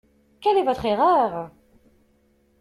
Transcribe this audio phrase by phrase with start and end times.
[0.41, 1.51] Quelle est votre erreur!